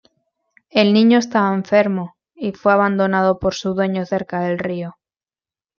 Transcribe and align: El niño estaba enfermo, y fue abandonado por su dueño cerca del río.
El 0.71 0.93
niño 0.93 1.19
estaba 1.19 1.53
enfermo, 1.55 2.15
y 2.33 2.53
fue 2.53 2.73
abandonado 2.73 3.37
por 3.37 3.53
su 3.53 3.75
dueño 3.75 4.03
cerca 4.07 4.39
del 4.39 4.57
río. 4.57 4.97